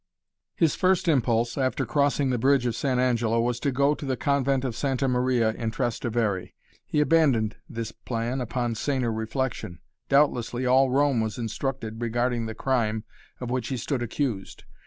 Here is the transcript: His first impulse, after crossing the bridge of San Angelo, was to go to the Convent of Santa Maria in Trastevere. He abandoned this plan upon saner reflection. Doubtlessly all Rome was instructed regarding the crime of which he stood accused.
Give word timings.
His 0.55 0.73
first 0.73 1.07
impulse, 1.07 1.59
after 1.59 1.85
crossing 1.85 2.31
the 2.31 2.39
bridge 2.39 2.65
of 2.65 2.75
San 2.75 2.97
Angelo, 2.99 3.39
was 3.39 3.59
to 3.59 3.71
go 3.71 3.93
to 3.93 4.03
the 4.03 4.17
Convent 4.17 4.65
of 4.65 4.75
Santa 4.75 5.07
Maria 5.07 5.51
in 5.53 5.69
Trastevere. 5.69 6.49
He 6.87 7.01
abandoned 7.01 7.57
this 7.69 7.91
plan 7.91 8.41
upon 8.41 8.73
saner 8.73 9.13
reflection. 9.13 9.77
Doubtlessly 10.09 10.65
all 10.65 10.89
Rome 10.89 11.21
was 11.21 11.37
instructed 11.37 12.01
regarding 12.01 12.47
the 12.47 12.55
crime 12.55 13.03
of 13.39 13.51
which 13.51 13.67
he 13.67 13.77
stood 13.77 14.01
accused. 14.01 14.63